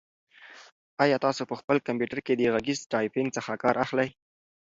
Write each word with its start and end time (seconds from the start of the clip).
آیا 1.03 1.17
تاسو 1.25 1.41
په 1.49 1.55
خپل 1.59 1.77
کمپیوټر 1.87 2.19
کې 2.25 2.33
د 2.35 2.41
غږیز 2.53 2.79
ټایپنګ 2.91 3.27
څخه 3.37 3.51
کار 3.63 3.75
اخلئ؟ 3.85 4.09